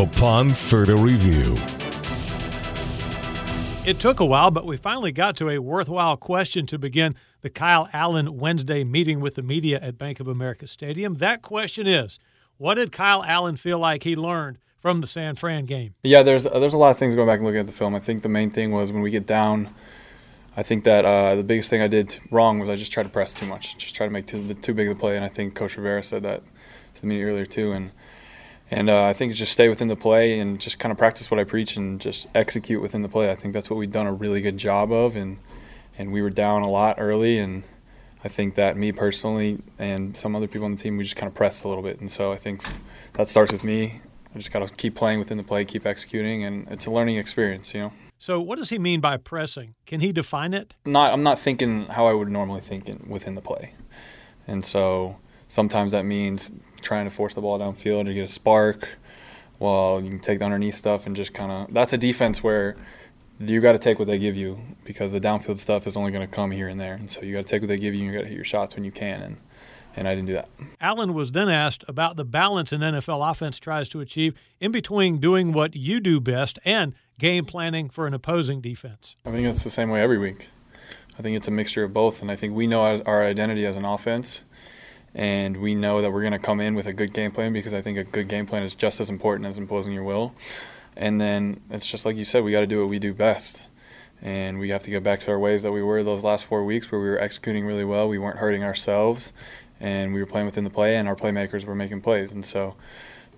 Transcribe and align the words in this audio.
upon 0.00 0.50
further 0.50 0.96
review. 0.96 1.56
It 3.86 3.98
took 3.98 4.20
a 4.20 4.26
while, 4.26 4.50
but 4.50 4.66
we 4.66 4.76
finally 4.76 5.10
got 5.10 5.36
to 5.38 5.48
a 5.48 5.58
worthwhile 5.58 6.16
question 6.16 6.66
to 6.66 6.78
begin 6.78 7.14
the 7.40 7.50
Kyle 7.50 7.88
Allen 7.92 8.38
Wednesday 8.38 8.84
meeting 8.84 9.20
with 9.20 9.36
the 9.36 9.42
media 9.42 9.78
at 9.80 9.96
Bank 9.96 10.20
of 10.20 10.28
America 10.28 10.66
Stadium. 10.66 11.14
That 11.14 11.42
question 11.42 11.86
is 11.86 12.18
what 12.58 12.74
did 12.74 12.92
Kyle 12.92 13.24
Allen 13.24 13.56
feel 13.56 13.78
like 13.78 14.02
he 14.02 14.14
learned 14.14 14.58
from 14.80 15.00
the 15.00 15.06
San 15.06 15.34
Fran 15.34 15.64
game? 15.64 15.94
Yeah, 16.02 16.22
there's 16.22 16.44
there's 16.44 16.74
a 16.74 16.78
lot 16.78 16.90
of 16.90 16.98
things 16.98 17.14
going 17.14 17.26
back 17.26 17.38
and 17.38 17.46
looking 17.46 17.60
at 17.60 17.66
the 17.66 17.72
film. 17.72 17.94
I 17.94 18.00
think 18.00 18.22
the 18.22 18.28
main 18.28 18.50
thing 18.50 18.70
was 18.70 18.92
when 18.92 19.00
we 19.00 19.10
get 19.10 19.26
down. 19.26 19.74
I 20.56 20.62
think 20.62 20.84
that 20.84 21.04
uh, 21.04 21.36
the 21.36 21.42
biggest 21.42 21.70
thing 21.70 21.80
I 21.80 21.86
did 21.86 22.18
wrong 22.30 22.58
was 22.58 22.68
I 22.68 22.74
just 22.74 22.92
tried 22.92 23.04
to 23.04 23.08
press 23.08 23.32
too 23.32 23.46
much, 23.46 23.78
just 23.78 23.94
try 23.94 24.06
to 24.06 24.12
make 24.12 24.26
too, 24.26 24.52
too 24.54 24.74
big 24.74 24.88
of 24.88 24.96
a 24.96 25.00
play, 25.00 25.16
and 25.16 25.24
I 25.24 25.28
think 25.28 25.54
Coach 25.54 25.76
Rivera 25.76 26.02
said 26.02 26.22
that 26.24 26.42
to 26.94 27.06
me 27.06 27.22
earlier 27.22 27.46
too. 27.46 27.72
And 27.72 27.92
and 28.70 28.88
uh, 28.88 29.04
I 29.04 29.12
think 29.12 29.30
it's 29.30 29.38
just 29.38 29.52
stay 29.52 29.68
within 29.68 29.88
the 29.88 29.96
play 29.96 30.38
and 30.38 30.60
just 30.60 30.78
kind 30.78 30.92
of 30.92 30.98
practice 30.98 31.30
what 31.30 31.40
I 31.40 31.44
preach 31.44 31.76
and 31.76 32.00
just 32.00 32.28
execute 32.34 32.80
within 32.80 33.02
the 33.02 33.08
play. 33.08 33.30
I 33.30 33.34
think 33.34 33.52
that's 33.52 33.68
what 33.68 33.76
we've 33.76 33.90
done 33.90 34.06
a 34.06 34.12
really 34.12 34.40
good 34.40 34.58
job 34.58 34.92
of, 34.92 35.16
and 35.16 35.38
and 35.98 36.12
we 36.12 36.22
were 36.22 36.30
down 36.30 36.62
a 36.62 36.68
lot 36.68 36.96
early, 36.98 37.38
and 37.38 37.64
I 38.24 38.28
think 38.28 38.54
that 38.54 38.76
me 38.76 38.92
personally 38.92 39.58
and 39.78 40.16
some 40.16 40.36
other 40.36 40.46
people 40.46 40.66
on 40.66 40.76
the 40.76 40.82
team 40.82 40.96
we 40.96 41.04
just 41.04 41.16
kind 41.16 41.28
of 41.28 41.34
pressed 41.34 41.64
a 41.64 41.68
little 41.68 41.82
bit, 41.82 42.00
and 42.00 42.10
so 42.10 42.32
I 42.32 42.36
think 42.36 42.62
that 43.14 43.28
starts 43.28 43.52
with 43.52 43.64
me. 43.64 44.00
I 44.32 44.38
just 44.38 44.52
got 44.52 44.66
to 44.66 44.72
keep 44.72 44.94
playing 44.94 45.18
within 45.18 45.36
the 45.36 45.42
play, 45.42 45.64
keep 45.64 45.84
executing, 45.84 46.44
and 46.44 46.68
it's 46.68 46.86
a 46.86 46.90
learning 46.90 47.16
experience, 47.16 47.74
you 47.74 47.80
know. 47.80 47.92
So, 48.16 48.40
what 48.40 48.58
does 48.58 48.68
he 48.68 48.78
mean 48.78 49.00
by 49.00 49.16
pressing? 49.16 49.74
Can 49.86 50.00
he 50.00 50.12
define 50.12 50.54
it? 50.54 50.74
Not, 50.86 51.12
I'm 51.12 51.24
not 51.24 51.40
thinking 51.40 51.86
how 51.86 52.06
I 52.06 52.12
would 52.12 52.30
normally 52.30 52.60
think 52.60 52.88
in, 52.88 53.06
within 53.08 53.34
the 53.34 53.40
play, 53.40 53.72
and 54.46 54.64
so 54.64 55.16
sometimes 55.50 55.92
that 55.92 56.06
means 56.06 56.50
trying 56.80 57.04
to 57.04 57.10
force 57.10 57.34
the 57.34 57.42
ball 57.42 57.58
downfield 57.58 58.06
to 58.06 58.14
get 58.14 58.24
a 58.24 58.28
spark. 58.28 58.96
Well, 59.58 60.00
you 60.02 60.08
can 60.08 60.20
take 60.20 60.38
the 60.38 60.46
underneath 60.46 60.76
stuff 60.76 61.06
and 61.06 61.14
just 61.14 61.34
kind 61.34 61.52
of. 61.52 61.74
That's 61.74 61.92
a 61.92 61.98
defense 61.98 62.42
where 62.42 62.76
you 63.38 63.60
got 63.60 63.72
to 63.72 63.78
take 63.78 63.98
what 63.98 64.08
they 64.08 64.16
give 64.16 64.36
you 64.36 64.58
because 64.84 65.12
the 65.12 65.20
downfield 65.20 65.58
stuff 65.58 65.86
is 65.86 65.96
only 65.98 66.12
going 66.12 66.26
to 66.26 66.32
come 66.34 66.50
here 66.50 66.68
and 66.68 66.80
there, 66.80 66.94
and 66.94 67.10
so 67.10 67.20
you 67.20 67.34
got 67.34 67.44
to 67.44 67.48
take 67.50 67.60
what 67.60 67.68
they 67.68 67.76
give 67.76 67.94
you. 67.94 68.04
and 68.04 68.12
You 68.12 68.18
got 68.18 68.22
to 68.22 68.28
hit 68.28 68.36
your 68.36 68.44
shots 68.44 68.74
when 68.74 68.84
you 68.84 68.92
can, 68.92 69.20
and 69.20 69.36
and 69.96 70.06
I 70.08 70.14
didn't 70.14 70.28
do 70.28 70.34
that. 70.34 70.48
Allen 70.80 71.12
was 71.12 71.32
then 71.32 71.48
asked 71.48 71.84
about 71.88 72.16
the 72.16 72.24
balance 72.24 72.72
an 72.72 72.80
NFL 72.80 73.28
offense 73.28 73.58
tries 73.58 73.88
to 73.90 74.00
achieve 74.00 74.34
in 74.60 74.70
between 74.70 75.18
doing 75.18 75.52
what 75.52 75.74
you 75.74 75.98
do 76.00 76.20
best 76.20 76.60
and 76.64 76.94
game 77.18 77.44
planning 77.44 77.90
for 77.90 78.06
an 78.06 78.14
opposing 78.14 78.60
defense. 78.60 79.16
I 79.26 79.32
think 79.32 79.46
it's 79.46 79.64
the 79.64 79.70
same 79.70 79.90
way 79.90 80.00
every 80.00 80.16
week. 80.16 80.48
I 81.18 81.22
think 81.22 81.36
it's 81.36 81.48
a 81.48 81.50
mixture 81.50 81.84
of 81.84 81.92
both, 81.92 82.22
and 82.22 82.30
I 82.30 82.36
think 82.36 82.54
we 82.54 82.66
know 82.66 83.02
our 83.04 83.24
identity 83.24 83.66
as 83.66 83.76
an 83.76 83.84
offense 83.84 84.42
and 85.14 85.56
we 85.56 85.74
know 85.74 86.00
that 86.02 86.12
we're 86.12 86.20
going 86.20 86.32
to 86.32 86.38
come 86.38 86.60
in 86.60 86.74
with 86.74 86.86
a 86.86 86.92
good 86.92 87.12
game 87.12 87.32
plan 87.32 87.52
because 87.52 87.74
I 87.74 87.82
think 87.82 87.98
a 87.98 88.04
good 88.04 88.28
game 88.28 88.46
plan 88.46 88.62
is 88.62 88.74
just 88.74 89.00
as 89.00 89.10
important 89.10 89.46
as 89.46 89.58
imposing 89.58 89.92
your 89.92 90.04
will. 90.04 90.34
And 90.96 91.20
then 91.20 91.60
it's 91.70 91.86
just 91.86 92.04
like 92.04 92.16
you 92.16 92.24
said, 92.24 92.44
we 92.44 92.52
got 92.52 92.60
to 92.60 92.66
do 92.66 92.80
what 92.80 92.90
we 92.90 92.98
do 92.98 93.14
best. 93.14 93.62
And 94.22 94.58
we 94.58 94.68
have 94.68 94.82
to 94.82 94.90
get 94.90 95.02
back 95.02 95.20
to 95.20 95.30
our 95.30 95.38
ways 95.38 95.62
that 95.62 95.72
we 95.72 95.82
were 95.82 96.02
those 96.02 96.22
last 96.22 96.44
four 96.44 96.64
weeks 96.64 96.92
where 96.92 97.00
we 97.00 97.08
were 97.08 97.18
executing 97.18 97.64
really 97.64 97.84
well. 97.84 98.06
We 98.06 98.18
weren't 98.18 98.38
hurting 98.38 98.62
ourselves, 98.62 99.32
and 99.80 100.12
we 100.12 100.20
were 100.20 100.26
playing 100.26 100.44
within 100.44 100.64
the 100.64 100.70
play, 100.70 100.96
and 100.96 101.08
our 101.08 101.16
playmakers 101.16 101.64
were 101.64 101.74
making 101.74 102.02
plays. 102.02 102.30
And 102.30 102.44
so, 102.44 102.76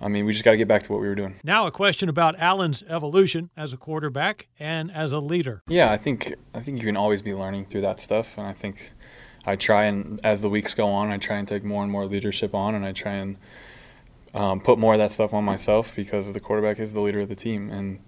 I 0.00 0.08
mean, 0.08 0.26
we 0.26 0.32
just 0.32 0.44
got 0.44 0.50
to 0.50 0.56
get 0.56 0.66
back 0.66 0.82
to 0.82 0.92
what 0.92 1.00
we 1.00 1.06
were 1.06 1.14
doing. 1.14 1.36
Now, 1.44 1.68
a 1.68 1.70
question 1.70 2.08
about 2.08 2.36
Allen's 2.40 2.82
evolution 2.88 3.50
as 3.56 3.72
a 3.72 3.76
quarterback 3.76 4.48
and 4.58 4.90
as 4.90 5.12
a 5.12 5.20
leader. 5.20 5.62
Yeah, 5.68 5.92
I 5.92 5.96
think 5.96 6.34
I 6.52 6.60
think 6.60 6.80
you 6.80 6.86
can 6.86 6.96
always 6.96 7.22
be 7.22 7.32
learning 7.32 7.66
through 7.66 7.82
that 7.82 8.00
stuff, 8.00 8.36
and 8.36 8.44
I 8.44 8.52
think 8.52 8.90
I 9.46 9.56
try 9.56 9.84
and 9.84 10.20
as 10.24 10.40
the 10.40 10.48
weeks 10.48 10.74
go 10.74 10.88
on, 10.88 11.10
I 11.10 11.18
try 11.18 11.36
and 11.36 11.46
take 11.46 11.64
more 11.64 11.82
and 11.82 11.92
more 11.92 12.06
leadership 12.06 12.54
on, 12.54 12.74
and 12.74 12.84
I 12.84 12.92
try 12.92 13.14
and 13.14 13.36
um, 14.32 14.60
put 14.60 14.78
more 14.78 14.94
of 14.94 14.98
that 14.98 15.10
stuff 15.10 15.32
on 15.32 15.44
myself 15.44 15.94
because 15.94 16.32
the 16.32 16.40
quarterback 16.40 16.78
is 16.78 16.94
the 16.94 17.00
leader 17.00 17.20
of 17.20 17.28
the 17.28 17.36
team, 17.36 17.70
and 17.70 18.00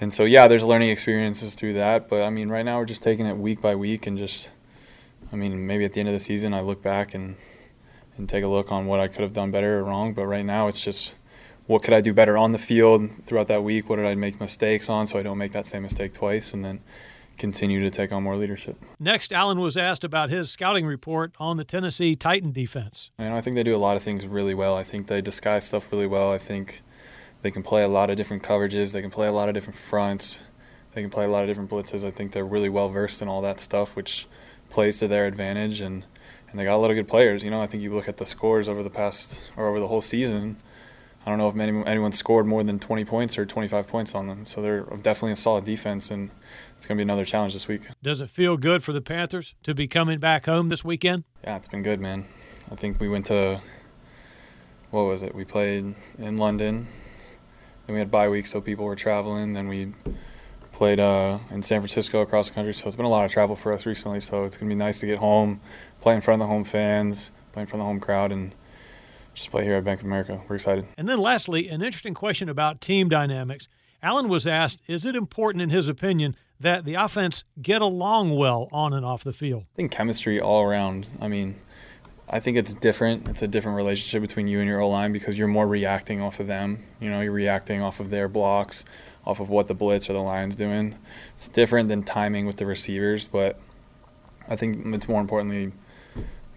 and 0.00 0.12
so 0.12 0.24
yeah, 0.24 0.46
there's 0.46 0.64
learning 0.64 0.90
experiences 0.90 1.54
through 1.54 1.74
that. 1.74 2.08
But 2.08 2.22
I 2.22 2.30
mean, 2.30 2.48
right 2.48 2.64
now 2.64 2.78
we're 2.78 2.84
just 2.84 3.02
taking 3.02 3.26
it 3.26 3.36
week 3.36 3.60
by 3.60 3.74
week, 3.74 4.06
and 4.06 4.18
just 4.18 4.50
I 5.32 5.36
mean, 5.36 5.66
maybe 5.66 5.84
at 5.84 5.92
the 5.92 6.00
end 6.00 6.08
of 6.08 6.14
the 6.14 6.20
season, 6.20 6.54
I 6.54 6.60
look 6.60 6.82
back 6.82 7.14
and 7.14 7.36
and 8.16 8.28
take 8.28 8.44
a 8.44 8.48
look 8.48 8.72
on 8.72 8.86
what 8.86 9.00
I 9.00 9.08
could 9.08 9.20
have 9.20 9.32
done 9.32 9.50
better 9.50 9.78
or 9.78 9.84
wrong. 9.84 10.14
But 10.14 10.26
right 10.26 10.44
now, 10.44 10.68
it's 10.68 10.80
just 10.80 11.14
what 11.66 11.82
could 11.82 11.94
I 11.94 12.00
do 12.00 12.12
better 12.12 12.38
on 12.38 12.52
the 12.52 12.58
field 12.58 13.10
throughout 13.26 13.48
that 13.48 13.64
week? 13.64 13.88
What 13.88 13.96
did 13.96 14.06
I 14.06 14.14
make 14.14 14.40
mistakes 14.40 14.88
on 14.88 15.06
so 15.06 15.18
I 15.18 15.22
don't 15.22 15.38
make 15.38 15.52
that 15.52 15.66
same 15.66 15.82
mistake 15.82 16.12
twice? 16.12 16.54
And 16.54 16.64
then 16.64 16.80
continue 17.36 17.80
to 17.80 17.90
take 17.90 18.12
on 18.12 18.22
more 18.22 18.36
leadership. 18.36 18.76
Next, 18.98 19.32
Allen 19.32 19.60
was 19.60 19.76
asked 19.76 20.04
about 20.04 20.30
his 20.30 20.50
scouting 20.50 20.86
report 20.86 21.34
on 21.38 21.56
the 21.56 21.64
Tennessee 21.64 22.14
Titan 22.14 22.52
defense. 22.52 23.10
And 23.18 23.34
I 23.34 23.40
think 23.40 23.56
they 23.56 23.62
do 23.62 23.76
a 23.76 23.78
lot 23.78 23.96
of 23.96 24.02
things 24.02 24.26
really 24.26 24.54
well. 24.54 24.76
I 24.76 24.82
think 24.82 25.06
they 25.06 25.20
disguise 25.20 25.66
stuff 25.66 25.90
really 25.92 26.06
well. 26.06 26.32
I 26.32 26.38
think 26.38 26.82
they 27.42 27.50
can 27.50 27.62
play 27.62 27.82
a 27.82 27.88
lot 27.88 28.10
of 28.10 28.16
different 28.16 28.42
coverages. 28.42 28.92
They 28.92 29.02
can 29.02 29.10
play 29.10 29.28
a 29.28 29.32
lot 29.32 29.48
of 29.48 29.54
different 29.54 29.78
fronts. 29.78 30.38
They 30.94 31.02
can 31.02 31.10
play 31.10 31.24
a 31.24 31.28
lot 31.28 31.42
of 31.42 31.48
different 31.48 31.70
blitzes. 31.70 32.06
I 32.06 32.10
think 32.10 32.32
they're 32.32 32.44
really 32.44 32.68
well 32.68 32.88
versed 32.88 33.20
in 33.20 33.28
all 33.28 33.42
that 33.42 33.60
stuff, 33.60 33.94
which 33.96 34.26
plays 34.70 34.98
to 34.98 35.08
their 35.08 35.26
advantage. 35.26 35.80
And, 35.80 36.04
and 36.50 36.58
they 36.58 36.64
got 36.64 36.74
a 36.74 36.78
lot 36.78 36.90
of 36.90 36.96
good 36.96 37.08
players. 37.08 37.44
You 37.44 37.50
know, 37.50 37.60
I 37.60 37.66
think 37.66 37.82
you 37.82 37.94
look 37.94 38.08
at 38.08 38.16
the 38.16 38.26
scores 38.26 38.68
over 38.68 38.82
the 38.82 38.90
past 38.90 39.38
or 39.56 39.68
over 39.68 39.78
the 39.78 39.88
whole 39.88 40.00
season. 40.00 40.56
I 41.26 41.30
don't 41.30 41.38
know 41.38 41.48
if 41.48 41.56
many, 41.56 41.84
anyone 41.86 42.12
scored 42.12 42.46
more 42.46 42.62
than 42.62 42.78
20 42.78 43.04
points 43.04 43.36
or 43.36 43.44
25 43.44 43.88
points 43.88 44.14
on 44.14 44.28
them. 44.28 44.46
So 44.46 44.62
they're 44.62 44.82
definitely 44.82 45.32
a 45.32 45.36
solid 45.36 45.64
defense, 45.64 46.08
and 46.08 46.30
it's 46.76 46.86
going 46.86 46.96
to 46.96 47.00
be 47.00 47.02
another 47.02 47.24
challenge 47.24 47.52
this 47.52 47.66
week. 47.66 47.88
Does 48.00 48.20
it 48.20 48.30
feel 48.30 48.56
good 48.56 48.84
for 48.84 48.92
the 48.92 49.00
Panthers 49.00 49.56
to 49.64 49.74
be 49.74 49.88
coming 49.88 50.20
back 50.20 50.46
home 50.46 50.68
this 50.68 50.84
weekend? 50.84 51.24
Yeah, 51.42 51.56
it's 51.56 51.66
been 51.66 51.82
good, 51.82 51.98
man. 51.98 52.26
I 52.70 52.76
think 52.76 53.00
we 53.00 53.08
went 53.08 53.26
to, 53.26 53.60
what 54.92 55.02
was 55.02 55.24
it? 55.24 55.34
We 55.34 55.44
played 55.44 55.96
in 56.16 56.36
London. 56.36 56.86
Then 57.86 57.94
we 57.94 57.98
had 57.98 58.08
bye 58.08 58.28
week, 58.28 58.46
so 58.46 58.60
people 58.60 58.84
were 58.84 58.94
traveling. 58.94 59.54
Then 59.54 59.66
we 59.66 59.94
played 60.70 61.00
uh, 61.00 61.40
in 61.50 61.62
San 61.62 61.80
Francisco 61.80 62.20
across 62.20 62.50
the 62.50 62.54
country. 62.54 62.72
So 62.72 62.86
it's 62.86 62.94
been 62.94 63.04
a 63.04 63.08
lot 63.10 63.24
of 63.24 63.32
travel 63.32 63.56
for 63.56 63.72
us 63.72 63.84
recently. 63.84 64.20
So 64.20 64.44
it's 64.44 64.56
going 64.56 64.68
to 64.70 64.74
be 64.76 64.78
nice 64.78 65.00
to 65.00 65.06
get 65.06 65.18
home, 65.18 65.60
play 66.00 66.14
in 66.14 66.20
front 66.20 66.40
of 66.40 66.46
the 66.46 66.52
home 66.52 66.62
fans, 66.62 67.32
play 67.50 67.62
in 67.62 67.66
front 67.66 67.80
of 67.80 67.86
the 67.86 67.88
home 67.88 67.98
crowd, 67.98 68.30
and– 68.30 68.54
just 69.36 69.50
play 69.50 69.64
here 69.64 69.74
at 69.74 69.84
Bank 69.84 70.00
of 70.00 70.06
America. 70.06 70.40
We're 70.48 70.56
excited. 70.56 70.86
And 70.96 71.08
then, 71.08 71.20
lastly, 71.20 71.68
an 71.68 71.82
interesting 71.82 72.14
question 72.14 72.48
about 72.48 72.80
team 72.80 73.08
dynamics. 73.08 73.68
Allen 74.02 74.28
was 74.28 74.46
asked, 74.46 74.80
is 74.86 75.04
it 75.04 75.14
important, 75.14 75.62
in 75.62 75.70
his 75.70 75.88
opinion, 75.88 76.36
that 76.58 76.84
the 76.84 76.94
offense 76.94 77.44
get 77.60 77.82
along 77.82 78.34
well 78.34 78.68
on 78.72 78.94
and 78.94 79.04
off 79.04 79.22
the 79.22 79.32
field? 79.32 79.64
I 79.74 79.76
think 79.76 79.92
chemistry 79.92 80.40
all 80.40 80.62
around. 80.62 81.08
I 81.20 81.28
mean, 81.28 81.56
I 82.30 82.40
think 82.40 82.56
it's 82.56 82.72
different. 82.72 83.28
It's 83.28 83.42
a 83.42 83.48
different 83.48 83.76
relationship 83.76 84.26
between 84.26 84.48
you 84.48 84.58
and 84.58 84.68
your 84.68 84.80
O 84.80 84.88
line 84.88 85.12
because 85.12 85.38
you're 85.38 85.48
more 85.48 85.66
reacting 85.66 86.22
off 86.22 86.40
of 86.40 86.46
them. 86.46 86.84
You 86.98 87.10
know, 87.10 87.20
you're 87.20 87.32
reacting 87.32 87.82
off 87.82 88.00
of 88.00 88.08
their 88.08 88.28
blocks, 88.28 88.86
off 89.26 89.38
of 89.38 89.50
what 89.50 89.68
the 89.68 89.74
blitz 89.74 90.08
or 90.08 90.14
the 90.14 90.22
line's 90.22 90.56
doing. 90.56 90.96
It's 91.34 91.48
different 91.48 91.90
than 91.90 92.02
timing 92.02 92.46
with 92.46 92.56
the 92.56 92.66
receivers, 92.66 93.26
but 93.26 93.60
I 94.48 94.56
think 94.56 94.94
it's 94.94 95.08
more 95.08 95.20
importantly 95.20 95.72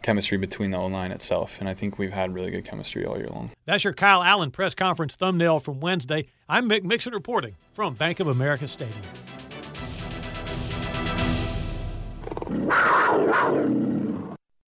chemistry 0.09 0.39
between 0.39 0.71
the 0.71 0.77
O 0.77 0.87
line 0.87 1.11
itself. 1.11 1.59
And 1.59 1.69
I 1.69 1.75
think 1.75 1.99
we've 1.99 2.11
had 2.11 2.33
really 2.33 2.49
good 2.49 2.65
chemistry 2.65 3.05
all 3.05 3.19
year 3.19 3.27
long. 3.27 3.51
That's 3.65 3.83
your 3.83 3.93
Kyle 3.93 4.23
Allen 4.23 4.49
press 4.49 4.73
conference 4.73 5.15
thumbnail 5.15 5.59
from 5.59 5.79
Wednesday. 5.81 6.25
I'm 6.47 6.67
Mick 6.67 6.83
Mixon 6.83 7.13
reporting 7.13 7.57
from 7.73 7.93
Bank 7.93 8.19
of 8.19 8.25
America 8.25 8.67
Stadium. 8.67 9.03